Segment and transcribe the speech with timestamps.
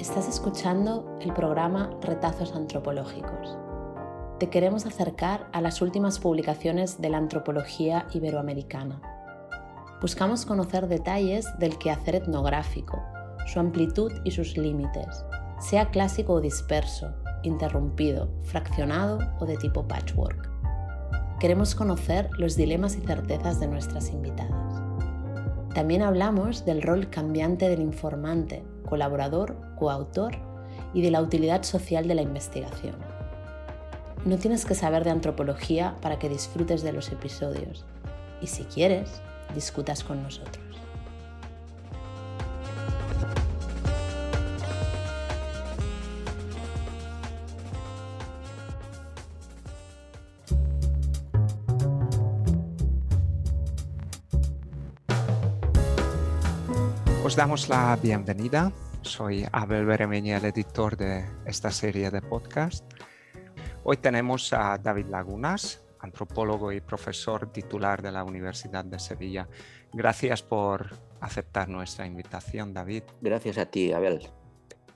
[0.00, 3.58] Estás escuchando el programa Retazos Antropológicos.
[4.38, 9.02] Te queremos acercar a las últimas publicaciones de la antropología iberoamericana.
[10.00, 12.98] Buscamos conocer detalles del quehacer etnográfico,
[13.46, 15.22] su amplitud y sus límites,
[15.58, 17.12] sea clásico o disperso,
[17.42, 20.48] interrumpido, fraccionado o de tipo patchwork.
[21.38, 24.82] Queremos conocer los dilemas y certezas de nuestras invitadas.
[25.74, 30.36] También hablamos del rol cambiante del informante, colaborador, coautor
[30.92, 32.96] y de la utilidad social de la investigación.
[34.26, 37.86] No tienes que saber de antropología para que disfrutes de los episodios
[38.42, 39.22] y si quieres,
[39.54, 40.69] discutas con nosotros.
[57.30, 58.72] Os damos la bienvenida.
[59.02, 62.84] Soy Abel Beremeña, el editor de esta serie de podcast.
[63.84, 69.48] Hoy tenemos a David Lagunas, antropólogo y profesor titular de la Universidad de Sevilla.
[69.92, 73.04] Gracias por aceptar nuestra invitación, David.
[73.20, 74.28] Gracias a ti, Abel.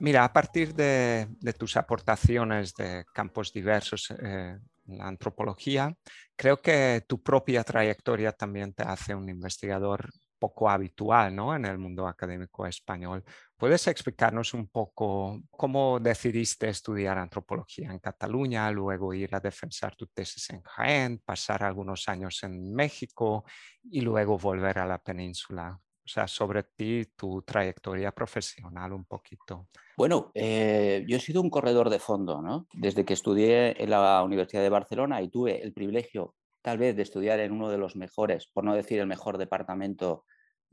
[0.00, 5.96] Mira, a partir de, tus aportaciones de campos diversos eh, en la antropología,
[6.34, 10.10] creo que tu propia trayectoria también te hace un investigador
[10.44, 11.56] poco habitual ¿no?
[11.56, 13.24] en el mundo académico español.
[13.56, 20.06] ¿Puedes explicarnos un poco cómo decidiste estudiar antropología en Cataluña, luego ir a defensar tu
[20.08, 23.44] tesis en Jaén, pasar algunos años en México
[23.90, 25.80] y luego volver a la península?
[26.04, 29.68] O sea, sobre ti, tu trayectoria profesional un poquito.
[29.96, 32.66] Bueno, eh, yo he sido un corredor de fondo, ¿no?
[32.74, 36.34] Desde que estudié en la Universidad de Barcelona y tuve el privilegio
[36.64, 40.24] tal vez de estudiar en uno de los mejores, por no decir el mejor departamento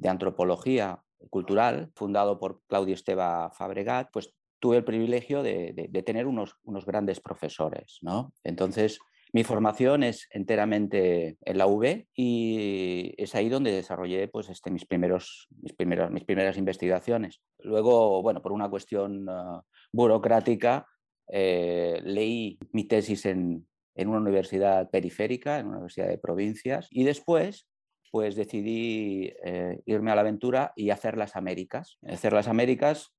[0.02, 0.99] de antropología
[1.30, 5.73] cultural, fundado por Claudio Esteba Fabregat, pues tuve el privilegio de,
[6.05, 7.99] tener unos, unos, grandes profesores.
[8.02, 8.33] ¿no?
[8.43, 8.99] Entonces,
[9.31, 14.86] mi formación es enteramente en la UB y es ahí donde desarrollé pues, este, mis,
[14.86, 17.39] primeros, mis, primeros, mis primeras investigaciones.
[17.59, 19.61] Luego, bueno, por una cuestión ah,
[19.92, 20.87] burocrática,
[21.27, 27.03] eh, leí mi tesis en, en una universidad periférica, en una universidad de provincias, y
[27.03, 27.67] después
[28.11, 31.98] pues decidí eh, irme a la aventura y hacer las Américas.
[32.05, 33.14] Hacer las Américas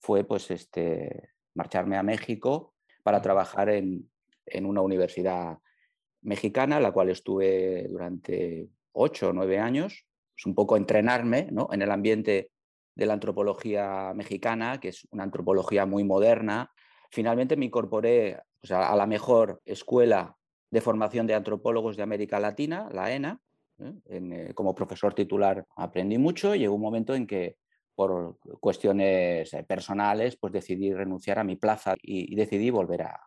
[0.00, 4.10] fue pues este, marcharme a México para trabajar en,
[4.62, 5.58] una universidad
[6.22, 11.90] mexicana, la cual estuve durante ocho o nueve años, pues un poco entrenarme en el
[11.90, 12.50] ambiente
[12.94, 16.72] de la antropología mexicana, que es una antropología muy moderna.
[17.10, 20.38] Finalmente me incorporé a la mejor escuela
[20.70, 23.40] de formación de antropólogos de América Latina, la ENA,
[23.78, 23.92] ¿eh?
[24.06, 27.56] Eh, como profesor titular aprendí mucho y llegó un momento en que
[27.94, 33.20] por cuestiones eh, personales pues decidí renunciar a mi plaza y, decidí volver a,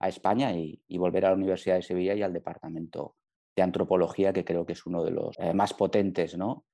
[0.00, 3.16] España y, volver a la Universidad de Sevilla y al departamento
[3.56, 6.66] de antropología que creo que es uno de los más potentes, ¿no?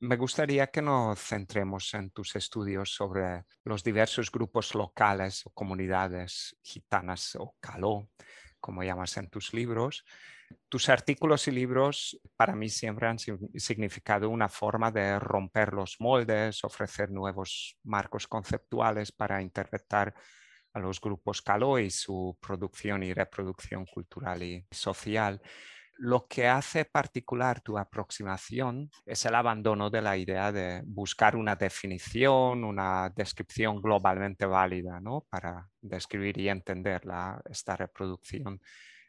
[0.00, 6.56] Me gustaría que nos centremos en tus estudios sobre los diversos grupos locales o comunidades
[6.62, 8.10] gitanas o caló,
[8.62, 10.06] como llamas en tus libros,
[10.68, 16.64] tus artículos y libros para mí siempre han significado una forma de romper los moldes,
[16.64, 20.14] ofrecer nuevos marcos conceptuales para interpretar
[20.72, 25.40] a los grupos Caló y su producción y reproducción cultural y social.
[25.98, 31.56] Lo que hace particular tu aproximación es el abandono de la idea de buscar una
[31.56, 35.26] definición, una descripción globalmente válida ¿no?
[35.28, 37.02] para describir y entender
[37.48, 38.60] esta reproducción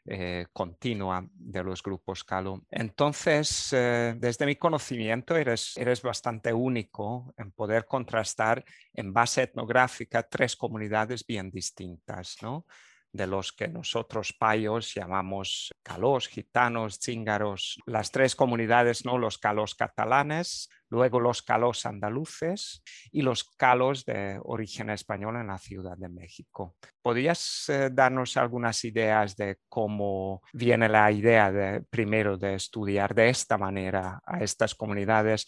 [0.06, 2.66] eh, continua de los grupos Calo.
[2.70, 10.24] Entonces, eh, desde mi conocimiento, eres, eres bastante único en poder contrastar en base etnográfica
[10.24, 12.66] tres comunidades bien distintas, ¿no?
[13.14, 19.18] De los que nosotros payos llamamos calós, gitanos, cíngaros, las tres comunidades, ¿no?
[19.18, 25.60] los calos catalanes, luego los calos andaluces y los calos de origen español en la
[25.60, 26.76] Ciudad de México.
[27.02, 33.30] ¿Podrías eh, darnos algunas ideas de cómo viene la idea de, primero de estudiar de
[33.30, 35.46] esta manera a estas comunidades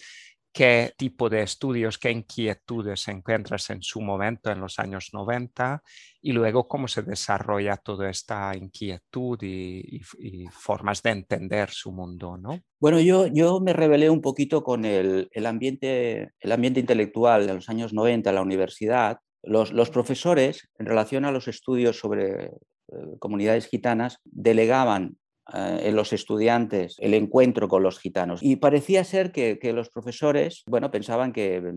[0.56, 5.84] qué tipo de estudios, qué inquietudes encuentras en su momento en los años 90
[6.22, 10.00] y luego cómo se desarrolla toda esta inquietud y,
[10.52, 12.62] formas de entender su mundo, ¿no?
[12.80, 17.68] Bueno, yo, yo me rebelé un poquito con el, ambiente, el ambiente intelectual de los
[17.68, 19.20] años 90 en la universidad.
[19.44, 22.52] Los, los profesores, en relación a los estudios sobre eh,
[23.20, 25.18] comunidades gitanas, delegaban
[25.54, 28.42] eh, en los estudiantes el encuentro con los gitanos.
[28.42, 31.74] Y parecía ser que, los profesores, bueno, pensaban que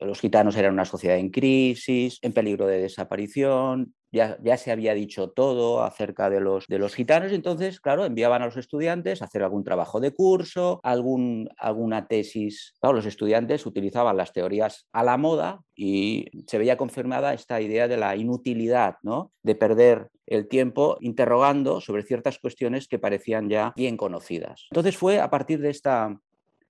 [0.00, 4.94] los gitanos eran una sociedad en crisis, en peligro de desaparición, ya, ya, se había
[4.94, 9.26] dicho todo acerca de los, de los gitanos, entonces, claro, enviaban a los estudiantes a
[9.26, 12.74] hacer algún trabajo de curso, algún, alguna tesis.
[12.82, 17.98] Los estudiantes utilizaban las teorías a la moda y se veía confirmada esta idea de
[17.98, 19.30] la inutilidad, ¿no?
[19.42, 24.66] de perder el tiempo interrogando sobre ciertas cuestiones que parecían ya bien conocidas.
[24.70, 26.20] Entonces fue a partir de esta,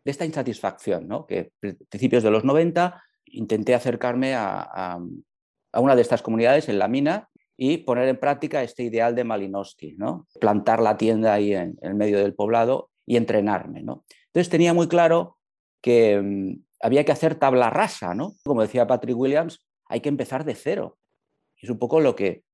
[0.04, 1.26] de esta insatisfacción, ¿no?
[1.26, 1.52] que
[1.88, 4.98] principios de los 90 intenté acercarme a,
[5.74, 9.94] una de estas comunidades en la mina y poner en práctica este ideal de Malinowski,
[9.96, 10.26] ¿no?
[10.40, 13.82] plantar la tienda ahí en, el medio del poblado y entrenarme.
[13.82, 14.04] ¿no?
[14.26, 15.38] Entonces tenía muy claro
[15.82, 18.34] que mm, había que hacer tabla rasa, ¿no?
[18.44, 20.98] como decía Patrick Williams, hay que empezar de cero.
[21.56, 22.44] Es un poco lo que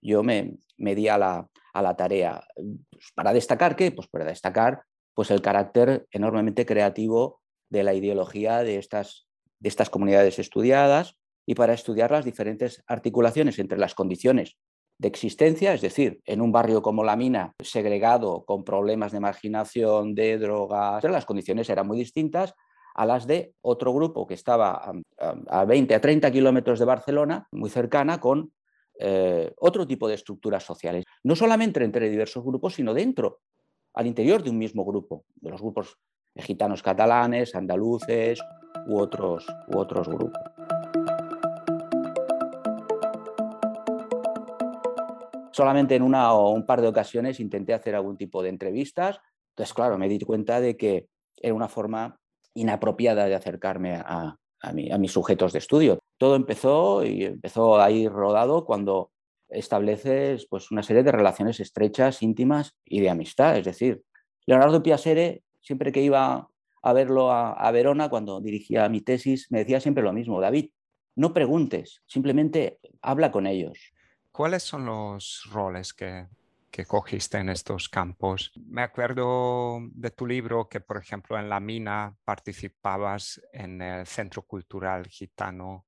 [0.00, 2.46] yo me, me di a la, a la tarea.
[2.90, 3.90] Pues, ¿Para destacar qué?
[3.90, 9.23] Pues para destacar pues, el carácter enormemente creativo de la ideología de estas,
[9.64, 11.16] de estas comunidades estudiadas,
[11.46, 14.58] y para estudiar las diferentes articulaciones entre las condiciones
[14.98, 20.14] de existencia, es decir, en un barrio como la mina, segregado, con problemas de marginación,
[20.14, 22.52] de drogas, las condiciones eran muy distintas
[22.94, 24.92] a las de otro grupo que estaba
[25.48, 28.52] a 20 a 30 kilómetros de Barcelona, muy cercana, con
[29.00, 31.04] eh, otro tipo de estructuras sociales.
[31.22, 33.40] No solamente entre diversos grupos, sino dentro,
[33.94, 35.96] al interior de un mismo grupo, de los grupos
[36.36, 38.40] gitanos catalanes, andaluces
[38.86, 40.42] u otros, u otros grupos.
[45.54, 49.20] solamente en una o un par de ocasiones intenté hacer algún tipo de entrevistas.
[49.50, 51.06] Entonces, claro, me di cuenta de que
[51.40, 52.18] era una forma
[52.54, 54.36] inapropiada de acercarme a,
[54.72, 56.00] mis sujetos de estudio.
[56.18, 59.12] Todo empezó y empezó a ir rodado cuando
[59.48, 63.56] estableces pues, una serie de relaciones estrechas, íntimas y de amistad.
[63.56, 64.02] Es decir,
[64.46, 66.48] Leonardo Piasere, siempre que iba
[66.86, 70.70] a verlo a Verona, cuando dirigía mi tesis, me decía siempre lo mismo, David,
[71.16, 73.92] no preguntes, simplemente habla con ellos.
[74.32, 76.26] ¿Cuáles son los roles que,
[76.88, 78.50] cogiste en estos campos?
[78.66, 84.42] Me acuerdo de tu libro que, por ejemplo, en la mina participabas en el Centro
[84.42, 85.86] Cultural Gitano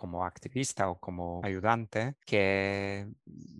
[0.00, 3.06] como activista o como ayudante, que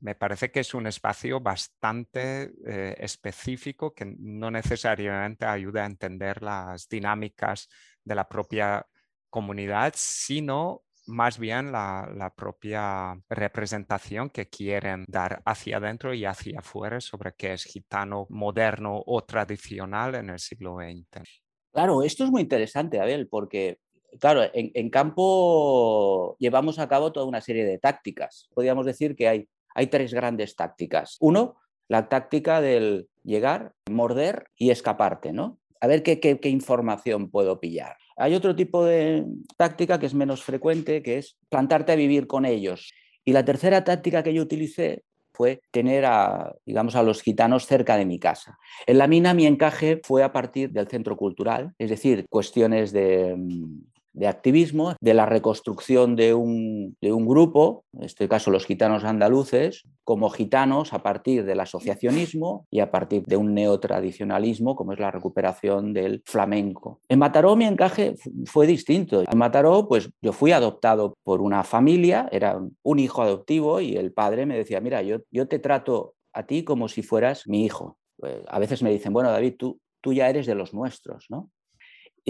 [0.01, 6.43] me parece que es un espacio bastante eh, específico que no necesariamente ayuda a entender
[6.43, 7.69] las dinámicas
[8.03, 8.87] de la propia
[9.29, 17.03] comunidad, sino más bien la, propia representación que quieren dar hacia adentro y hacia afuera
[17.03, 21.23] sobre qué es gitano moderno o tradicional en el siglo XX.
[21.71, 23.79] Claro, esto es muy interesante, Abel, porque
[24.19, 28.49] claro, en, campo llevamos a cabo toda una serie de tácticas.
[28.55, 29.47] Podríamos decir que hay,
[29.89, 31.17] tres grandes tácticas.
[31.21, 31.57] Uno,
[31.89, 35.59] la táctica del llegar, morder y escaparte, ¿no?
[35.81, 37.97] A ver qué, qué información puedo pillar.
[38.17, 39.25] Hay otro tipo de
[39.57, 42.93] táctica que es menos frecuente, que es plantarte a vivir con ellos.
[43.25, 47.97] Y la tercera táctica que yo utilicé fue tener a, digamos, a los gitanos cerca
[47.97, 48.59] de mi casa.
[48.87, 53.35] En la mina mi encaje fue a partir del centro cultural, es decir, cuestiones de
[53.37, 59.85] mm, de activismo, de la reconstrucción de un, grupo, en este caso los gitanos andaluces,
[60.05, 65.11] como gitanos a partir del asociacionismo y a partir de un neotradicionalismo, como es la
[65.11, 67.01] recuperación del flamenco.
[67.09, 68.15] En Mataró mi encaje
[68.47, 69.23] fue distinto.
[69.23, 74.13] En Mataró, pues yo fui adoptado por una familia, era un hijo adoptivo y el
[74.13, 77.99] padre me decía, mira, yo, yo te trato a ti como si fueras mi hijo.
[78.17, 81.51] Pues, a veces me dicen, bueno, David, tú, tú ya eres de los nuestros, ¿no?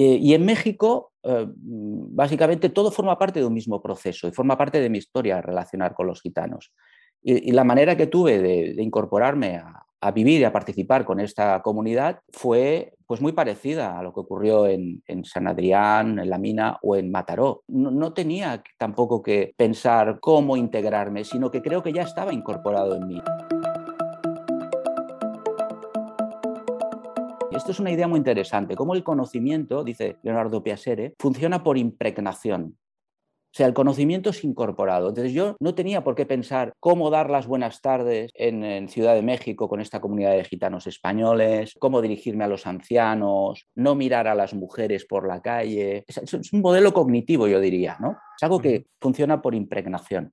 [0.02, 4.56] Eh, y en México, eh, básicamente todo forma parte de un mismo proceso y forma
[4.56, 6.72] parte de mi historia relacionar con los gitanos.
[7.22, 9.56] Y, la manera que tuve de, incorporarme
[10.00, 14.20] a, vivir y a participar con esta comunidad fue pues muy parecida a lo que
[14.20, 17.64] ocurrió en, San Adrián, en La Mina o en Mataró.
[17.68, 22.96] No, no, tenía tampoco que pensar cómo integrarme, sino que creo que ya estaba incorporado
[22.96, 23.22] en mí.
[27.60, 32.78] Esto es una idea muy interesante, cómo el conocimiento, dice Leonardo Piasere, funciona por impregnación.
[32.78, 35.10] O sea, el conocimiento es incorporado.
[35.10, 39.20] Entonces yo no tenía por qué pensar cómo dar las buenas tardes en, Ciudad de
[39.20, 44.34] México con esta comunidad de gitanos españoles, cómo dirigirme a los ancianos, no mirar a
[44.34, 46.04] las mujeres por la calle.
[46.06, 48.12] Es, un modelo cognitivo, yo diría, ¿no?
[48.38, 50.32] Es algo que funciona por impregnación.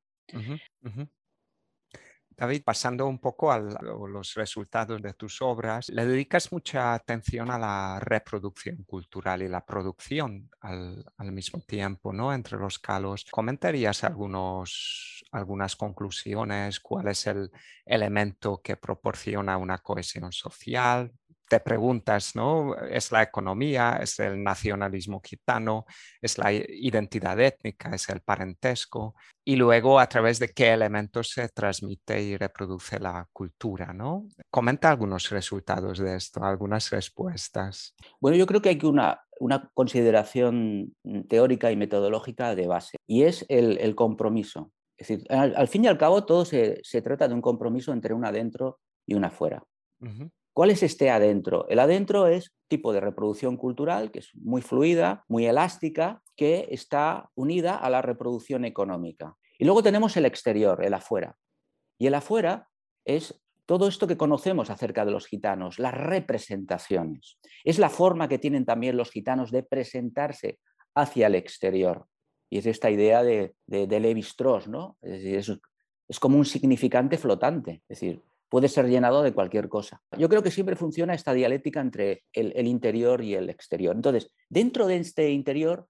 [2.38, 7.58] David, pasando un poco a los resultados de tus obras, le dedicas mucha atención a
[7.58, 12.32] la reproducción cultural y la producción al, mismo tiempo, ¿no?
[12.32, 13.26] Entre los calos.
[13.32, 16.80] ¿Comentarías algunos, algunas conclusiones?
[16.80, 17.52] ¿Cuál es el
[17.84, 21.12] elemento que proporciona una cohesión social?
[21.48, 22.76] Te preguntas, ¿no?
[22.76, 24.00] ¿Es la economía?
[24.02, 25.86] ¿Es el nacionalismo gitano?
[26.22, 27.94] ¿Es la identidad étnica?
[27.94, 29.16] ¿Es el parentesco?
[29.46, 34.28] Y luego a través de qué elementos se transmite y reproduce la cultura, ¿no?
[34.50, 37.96] Comenta algunos resultados de esto, algunas respuestas.
[38.20, 40.94] Bueno, yo creo que hay una, una consideración
[41.30, 44.72] teórica y metodológica de base, y es el, compromiso.
[44.98, 48.26] Es decir, al, fin y al cabo todo se, trata de un compromiso entre un
[48.26, 49.64] adentro y un afuera.
[50.58, 51.68] ¿Cuál es este adentro?
[51.70, 57.30] El adentro es tipo de reproducción cultural que es muy fluida, muy elástica, que está
[57.36, 59.36] unida a la reproducción económica.
[59.60, 61.38] Y luego tenemos el exterior, el afuera.
[62.00, 62.70] Y el afuera
[63.06, 67.38] es todo esto que conocemos acerca de los gitanos, las representaciones.
[67.64, 70.58] Es la forma que tienen también los gitanos de presentarse
[70.96, 72.08] hacia el exterior.
[72.50, 74.98] Y es esta idea de, de, Levi Strauss, ¿no?
[75.04, 75.62] Es, decir,
[76.08, 77.84] es como un significante flotante.
[77.88, 80.02] Es decir, puede ser llenado de cualquier cosa.
[80.18, 83.96] Yo creo que siempre funciona esta dialéctica entre el, interior y el exterior.
[83.96, 85.88] Entonces, dentro de este interior,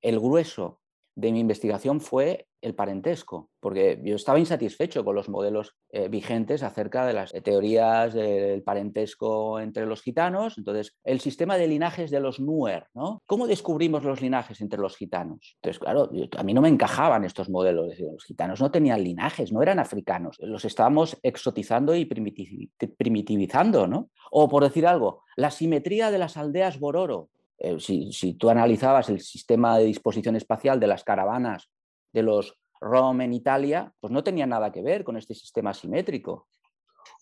[0.00, 0.80] el grueso
[1.18, 6.62] de mi investigación fue el parentesco, porque yo estaba insatisfecho con los modelos eh, vigentes
[6.62, 10.58] acerca de las teorías del parentesco entre los gitanos.
[10.58, 13.20] Entonces, el sistema de linajes de los Nuer, ¿no?
[13.26, 15.56] ¿Cómo descubrimos los linajes entre los gitanos?
[15.56, 17.98] Entonces, claro, a mí no me encajaban estos modelos.
[17.98, 20.36] Los gitanos no tenían linajes, no eran africanos.
[20.38, 24.10] Los estábamos exotizando y primitivizando, ¿no?
[24.30, 27.28] O por decir algo, la simetría de las aldeas Bororo.
[27.58, 31.70] Eh, si, si tú analizabas el sistema de disposición espacial de las caravanas
[32.12, 36.48] de los ROM en Italia, pues no tenía nada que ver con este sistema simétrico.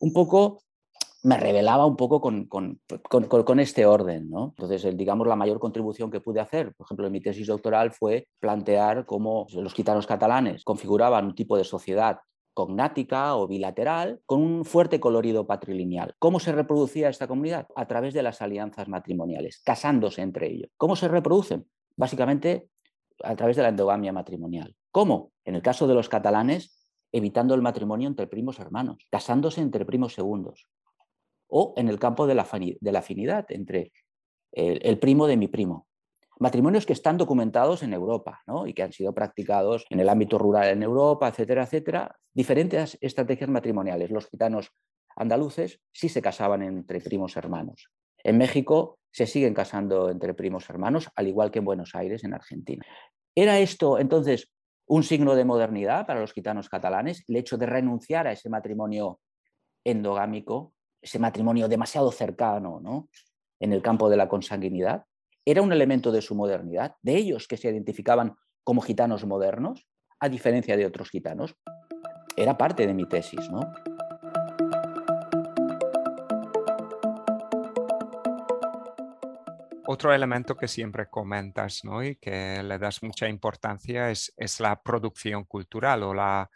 [0.01, 0.63] Un poco
[1.27, 4.31] me revelaba un poco con, con, este orden.
[4.31, 4.55] ¿no?
[4.57, 8.29] Entonces, digamos, la mayor contribución que pude hacer, por ejemplo, en mi tesis doctoral fue
[8.39, 12.19] plantear cómo los gitanos catalanes configuraban un tipo de sociedad
[12.57, 16.15] cognática o bilateral con un fuerte colorido patrilineal.
[16.19, 17.69] ¿Cómo se reproducía esta comunidad?
[17.77, 20.71] A través de las alianzas matrimoniales, casándose entre ellos.
[20.79, 21.67] ¿Cómo se reproducen?
[21.97, 22.71] Básicamente
[23.23, 24.75] a través de la endogamia matrimonial.
[24.91, 25.33] ¿Cómo?
[25.45, 30.15] En el caso de los catalanes, evitando el matrimonio entre primos hermanos, casándose entre primos
[30.15, 30.67] segundos.
[31.49, 32.49] O en el campo de la,
[32.99, 33.93] afinidad entre
[34.53, 35.87] el, primo de mi primo.
[36.39, 40.69] Matrimonios que están documentados en Europa y que han sido practicados en el ámbito rural
[40.69, 42.17] en Europa, etcétera, etcétera.
[42.35, 44.11] Diferentes estrategias matrimoniales.
[44.11, 44.71] Los gitanos
[45.17, 47.91] andaluces sí se casaban entre primos hermanos.
[48.23, 52.35] En México se siguen casando entre primos hermanos, al igual que en Buenos Aires, en
[52.35, 52.85] Argentina.
[53.35, 54.53] ¿Era esto entonces
[54.87, 59.21] un signo de modernidad para los gitanos catalanes, el hecho de renunciar a ese matrimonio
[59.85, 63.09] endogámico, ese matrimonio demasiado cercano ¿no?
[63.59, 65.05] en el campo de la consanguinidad?
[65.49, 68.35] ¿Era un elemento de su modernidad, de ellos que se identificaban
[68.65, 69.87] como gitanos modernos,
[70.19, 71.55] a diferencia de otros gitanos?
[72.37, 73.61] Era parte de mi tesis, ¿no?
[79.87, 82.03] Otro elemento que siempre comentas ¿no?
[82.03, 86.51] y que le das mucha importancia es, es la producción cultural o la,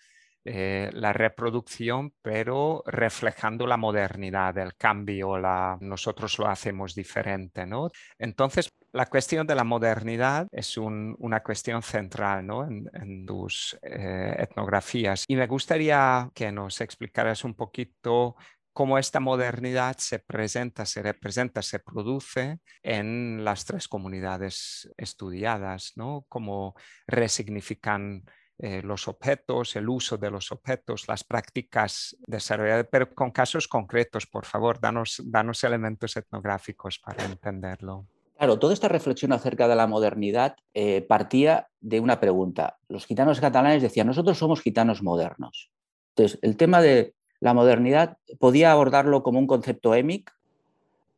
[0.45, 7.67] eh, la reproducción, pero reflejando la modernidad, el cambio, la, nosotros lo hacemos diferente.
[7.67, 7.91] ¿no?
[8.19, 12.47] Entonces, la cuestión de la modernidad es una cuestión central
[12.93, 15.25] en, tus eh, etnografías.
[15.29, 18.37] Y me gustaría que nos explicaras un poquito
[18.73, 26.25] cómo esta modernidad se presenta, se representa, se produce en las tres comunidades estudiadas, ¿no?
[26.29, 26.75] Cómo
[27.07, 28.25] resignifican
[28.59, 34.27] eh, los objetos, el uso de los objetos, las prácticas desarrolladas, pero con casos concretos,
[34.27, 38.07] por favor, danos, danos elementos etnográficos para entenderlo.
[38.41, 42.79] Claro, toda esta reflexión acerca de la modernidad eh, partía de una pregunta.
[42.89, 45.71] Los gitanos catalanes decían, nosotros somos gitanos modernos.
[46.17, 50.33] Entonces, el tema de la modernidad podía abordarlo como un concepto émic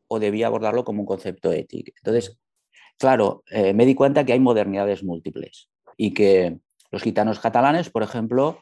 [0.09, 1.93] o debía abordarlo como un concepto ético.
[1.95, 2.37] Entonces,
[2.99, 6.59] claro, eh, me di cuenta que hay modernidades múltiples y que
[6.91, 8.61] los gitanos catalanes, por ejemplo,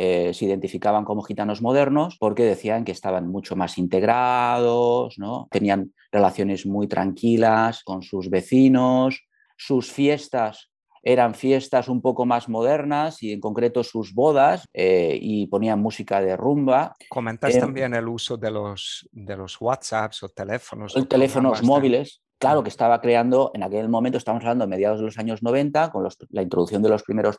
[0.00, 5.48] eh, se identificaban como gitanos modernos porque decían que estaban mucho más integrados, ¿no?
[5.50, 9.26] tenían relaciones muy tranquilas con sus vecinos,
[9.56, 10.70] sus fiestas
[11.02, 16.20] eran fiestas un poco más modernas y en concreto sus bodas eh, y ponían música
[16.20, 16.94] de rumba.
[17.08, 20.94] Comentas eh, también el uso de los, de los WhatsApps o teléfonos.
[21.08, 22.22] teléfonos móviles.
[22.38, 25.90] Claro, que estaba creando, en aquel momento, estamos hablando de mediados de los años 90,
[25.90, 27.36] con la introducción de los primeros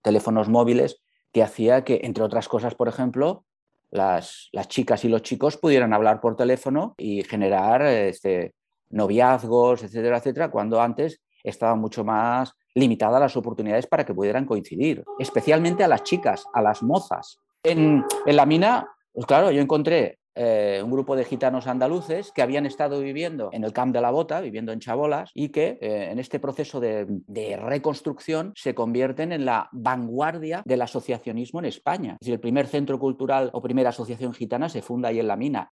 [0.00, 1.02] teléfonos móviles,
[1.32, 3.44] que hacía que, entre otras cosas, por ejemplo,
[3.90, 8.54] las, las, chicas y los chicos pudieran hablar por teléfono y generar este,
[8.90, 15.04] noviazgos, etcétera, etcétera, cuando antes estaba mucho más limitada las oportunidades para que pudieran coincidir,
[15.18, 17.38] especialmente a las chicas, a las mozas.
[17.62, 22.66] En, la mina, pues claro, yo encontré eh, un grupo de gitanos andaluces que habían
[22.66, 26.18] estado viviendo en el Camp de la Bota, viviendo en Chabolas, y que eh, en
[26.18, 27.06] este proceso de,
[27.56, 32.12] reconstrucción se convierten en la vanguardia del asociacionismo en España.
[32.20, 35.36] Es decir, el primer centro cultural o primera asociación gitana se funda ahí en la
[35.36, 35.72] mina.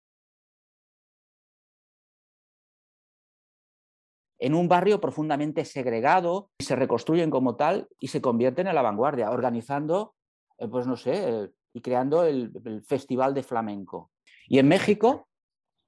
[4.43, 8.81] en un barrio profundamente segregado y se reconstruyen como tal y se convierten en la
[8.81, 10.15] vanguardia, organizando,
[10.57, 14.10] eh, pues no sé, y creando el, Festival de Flamenco.
[14.51, 15.29] Y en México,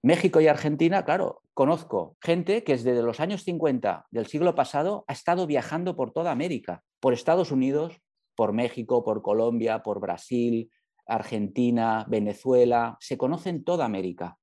[0.01, 5.11] México y Argentina, claro, conozco gente que desde los años 50 del siglo pasado ha
[5.11, 7.99] estado viajando por toda América, por Estados Unidos,
[8.37, 10.71] por México, por Colombia, por Brasil,
[11.05, 14.37] Argentina, Venezuela, se conocen toda América.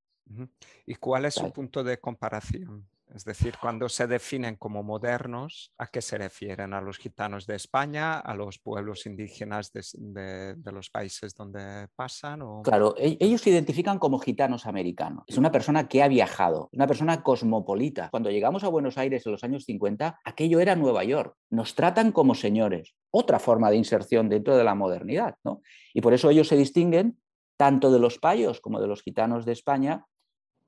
[0.85, 2.87] ¿Y cuál es su punto de comparación?
[3.15, 6.73] Es decir, cuando se definen como modernos, ¿a qué se refieren?
[6.75, 8.19] ¿A los gitanos de España?
[8.21, 12.41] ¿A los pueblos indígenas de, los países donde pasan?
[12.63, 15.25] Claro, e-, ellos se identifican como gitanos americanos.
[15.27, 18.11] Es una persona que ha viajado, una persona cosmopolita.
[18.11, 21.35] Cuando llegamos a Buenos Aires en los años 50, aquello era Nueva York.
[21.51, 22.95] Nos tratan como señores.
[23.11, 25.35] Otra forma de inserción dentro de la modernidad.
[25.45, 25.63] ¿no?
[25.95, 27.19] Y por eso ellos se distinguen
[27.57, 30.07] tanto de los payos como de los gitanos de España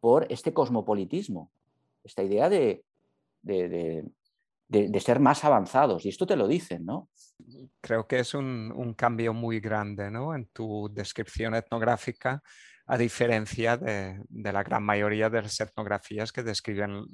[0.01, 1.53] por este cosmopolitismo
[2.05, 2.85] esta idea de,
[3.43, 6.05] de, ser más avanzados.
[6.05, 7.11] Y esto te lo dicen, ¿no?
[7.81, 10.35] Creo que es un, cambio muy grande ¿no?
[10.35, 12.43] en tu descripción etnográfica,
[12.87, 17.05] a diferencia de, de, la gran mayoría de las etnografías que describen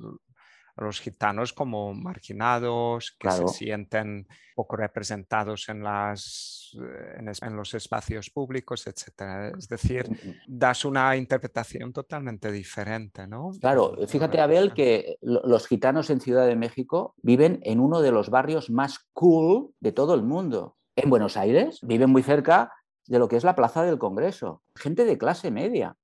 [0.78, 7.74] a los gitanos como marginados, que se sienten poco representados en, las, eh, en, los
[7.74, 9.56] espacios públicos, etc.
[9.58, 10.08] Es decir,
[10.46, 13.50] das una interpretación totalmente diferente, ¿no?
[13.60, 18.30] Claro, fíjate, Abel, que los gitanos en Ciudad de México viven en uno de los
[18.30, 20.76] barrios más cool de todo el mundo.
[20.94, 22.72] En Buenos Aires viven muy cerca
[23.06, 24.62] de lo que es la Plaza del Congreso.
[24.76, 25.96] Gente de clase media,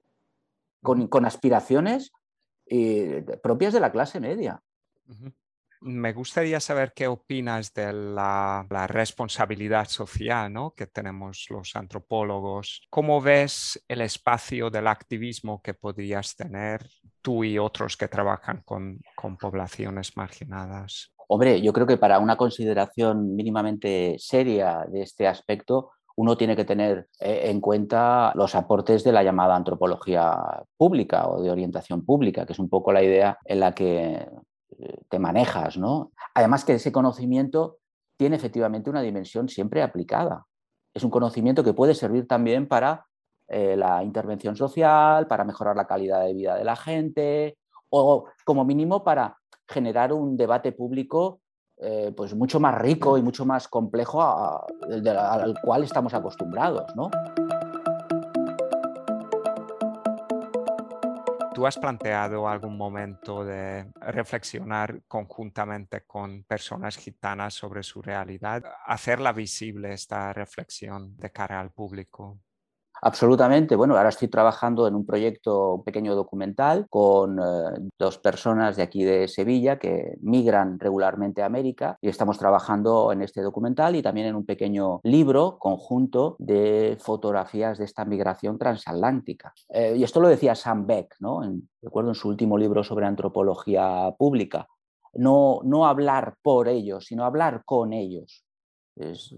[0.82, 2.12] con, con aspiraciones
[3.42, 4.62] propias de la clase media.
[5.86, 10.72] Me gustaría saber qué opinas de la, responsabilidad social ¿no?
[10.74, 12.86] que tenemos los antropólogos.
[12.88, 16.88] ¿Cómo ves el espacio del activismo que podrías tener
[17.20, 21.12] tú y otros que trabajan con, con poblaciones marginadas?
[21.28, 26.64] Hombre, yo creo que para una consideración mínimamente seria de este aspecto, uno tiene que
[26.64, 32.46] tener eh, en cuenta los aportes de la llamada antropología pública o de orientación pública,
[32.46, 34.28] que es un poco la idea en la que
[34.78, 36.12] eh, te manejas, ¿no?
[36.34, 37.78] Además que ese conocimiento
[38.16, 40.46] tiene efectivamente una dimensión siempre aplicada.
[40.94, 43.06] Es un conocimiento que puede servir también para
[43.48, 47.58] eh, la intervención social, para mejorar la calidad de vida de la gente
[47.90, 49.36] o como mínimo para
[49.68, 51.40] generar un debate público
[51.78, 56.94] eh, pues mucho más rico y mucho más complejo al cual estamos acostumbrados.
[56.94, 57.10] ¿no?
[61.54, 69.32] ¿Tú has planteado algún momento de reflexionar conjuntamente con personas gitanas sobre su realidad, hacerla
[69.32, 72.40] visible esta reflexión de cara al público?
[73.06, 73.76] Absolutamente.
[73.76, 78.82] Bueno, ahora estoy trabajando en un proyecto, un pequeño documental, con eh, dos personas de
[78.82, 84.00] aquí de Sevilla que migran regularmente a América y estamos trabajando en este documental y
[84.00, 89.52] también en un pequeño libro conjunto de fotografías de esta migración transatlántica.
[89.68, 91.42] Eh, y esto lo decía Sam Beck, ¿no?
[91.82, 94.66] recuerdo en su último libro sobre antropología pública.
[95.12, 98.46] No, no hablar por ellos, sino hablar con ellos.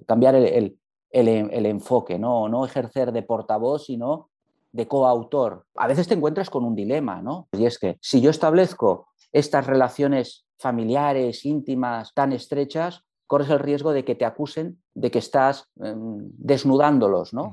[0.06, 0.78] Cambiar el,
[1.18, 2.48] enfoque, ¿no?
[2.48, 4.30] no ejercer de portavoz, sino
[4.72, 5.66] de coautor.
[5.76, 7.48] A veces te encuentras con un dilema, ¿no?
[7.52, 13.92] Y es que si yo establezco estas relaciones familiares, íntimas, tan estrechas, corres el riesgo
[13.92, 17.52] de que te acusen de que estás em, desnudándolos, ¿no?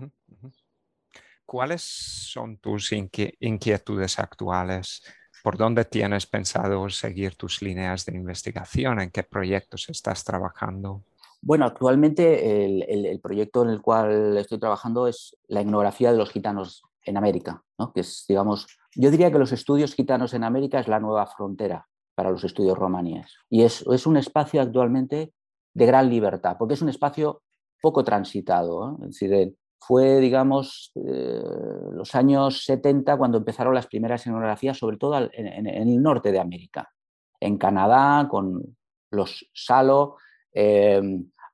[1.46, 5.04] ¿Cuáles son tus inquietudes actuales?
[5.44, 9.00] ¿Por dónde tienes pensado seguir tus líneas de investigación?
[9.00, 11.04] ¿En qué proyectos estás trabajando?
[11.46, 16.84] Bueno, actualmente el, proyecto en el cual estoy trabajando es la etnografía de los gitanos
[17.04, 17.92] en América, ¿no?
[17.92, 21.86] que es, digamos, yo diría que los estudios gitanos en América es la nueva frontera
[22.16, 23.36] para los estudios romaníes.
[23.50, 25.34] Y es, un espacio actualmente
[25.74, 27.42] de gran libertad, porque es un espacio
[27.82, 28.98] poco transitado.
[29.02, 31.44] Es decir, fue, digamos, eh,
[31.92, 36.90] los años 70 cuando empezaron las primeras etnografías, sobre todo en, el norte de América,
[37.38, 38.78] en Canadá, con
[39.12, 40.16] los Salo,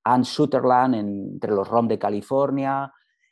[0.03, 2.91] Anne Sutherland entre los ROM de California,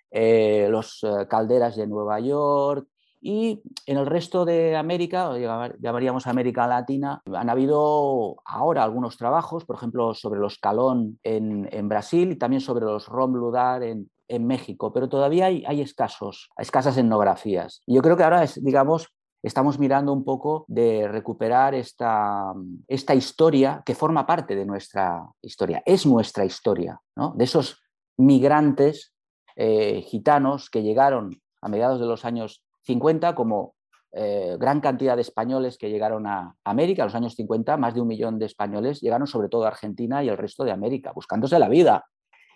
[0.09, 2.87] eh, los eh, calderas de Nueva York
[3.19, 5.31] y en el resto de América,
[5.79, 12.31] llamaríamos América Latina, han habido ahora algunos trabajos, por ejemplo, sobre los Calón en, Brasil
[12.31, 16.97] y también sobre los Rom Ludar en, en México, pero todavía hay, hay escasos, escasas
[16.97, 17.81] etnografías.
[17.87, 19.07] Yo creo que ahora, es, digamos,
[19.47, 22.53] estamos mirando un poco de recuperar esta,
[22.87, 27.33] esta historia que forma parte de nuestra historia, es nuestra historia, ¿no?
[27.35, 27.81] de esos
[28.17, 29.13] migrantes
[29.55, 33.75] eh, gitanos que llegaron a mediados de los años 50 como
[34.13, 38.01] eh, gran cantidad de españoles que llegaron a América, en los años 50, más de
[38.01, 41.59] un millón de españoles llegaron sobre todo a Argentina y el resto de América, buscándose
[41.59, 42.05] la vida.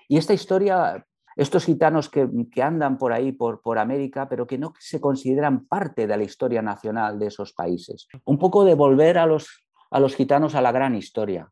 [0.07, 2.27] Y esta historia estos gitanos que,
[2.61, 7.19] andan por ahí, por, América, pero que no se consideran parte de la historia nacional
[7.19, 8.07] de esos países.
[8.25, 11.51] Un poco de volver a los, a los gitanos a la gran historia.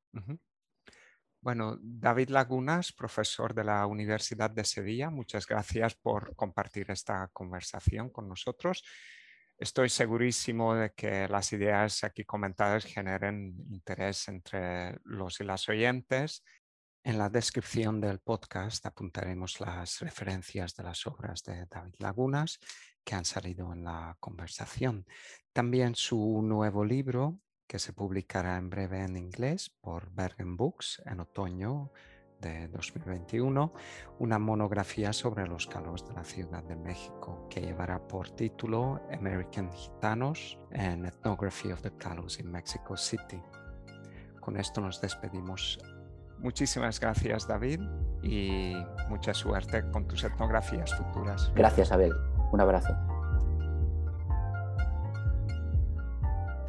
[1.42, 8.10] Bueno, David Lagunas, profesor de la Universidad de Sevilla, muchas gracias por compartir esta conversación
[8.10, 8.84] con nosotros.
[9.58, 16.44] Estoy segurísimo de que las ideas aquí comentadas generen interés entre los y las oyentes
[17.04, 22.60] en la descripción del podcast apuntaremos las referencias de las obras de David Lagunas
[23.04, 25.06] que han salido en la conversación.
[25.54, 31.20] También su nuevo libro, que se publicará en breve en inglés por Bergen Books en
[31.20, 31.92] otoño
[32.42, 33.74] de 2021,
[34.20, 39.72] una monografía sobre los calos de la Ciudad de México, que llevará por título American
[39.72, 43.42] Gitanos and Ethnography of the Calos in Mexico City.
[44.40, 45.78] Con esto nos despedimos
[46.40, 47.82] Muchísimas gracias David
[48.24, 48.74] y
[49.10, 51.52] mucha suerte con tus etnografías futuras.
[51.56, 52.14] Gracias Abel,
[52.52, 52.96] un abrazo.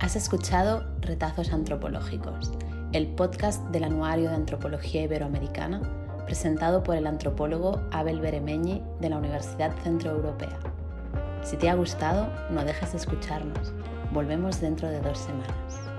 [0.01, 2.53] Has escuchado Retazos Antropológicos,
[2.93, 5.83] el podcast del Anuario de Antropología Iberoamericana
[6.31, 10.61] presentado por el antropólogo Abel Beremeñi de la Universidad Centroeuropea.
[11.43, 13.73] Si te ha gustado, no dejes de escucharnos.
[14.13, 15.89] Volvemos dentro de dos semanas.